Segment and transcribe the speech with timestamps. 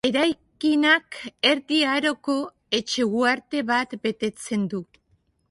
[0.09, 1.17] Eraikinak
[1.49, 2.39] Erdi Aroko
[2.79, 4.83] etxe-uharte bat betetzen du.